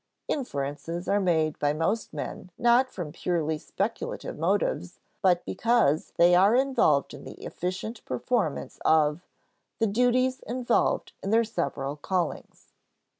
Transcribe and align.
Inferences 0.27 1.07
are 1.07 1.19
made 1.19 1.59
by 1.59 1.73
most 1.73 2.11
men 2.11 2.49
not 2.57 2.89
from 2.89 3.11
purely 3.11 3.59
speculative 3.59 4.35
motives, 4.35 4.99
but 5.21 5.45
because 5.45 6.11
they 6.17 6.33
are 6.33 6.55
involved 6.55 7.13
in 7.13 7.23
the 7.23 7.45
efficient 7.45 8.03
performance 8.03 8.79
of 8.83 9.27
"the 9.77 9.85
duties 9.85 10.39
involved 10.47 11.13
in 11.21 11.29
their 11.29 11.43
several 11.43 11.97
callings." 11.97 12.71